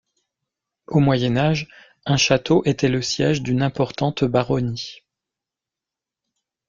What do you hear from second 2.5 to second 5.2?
était le siège d'une importante baronnie.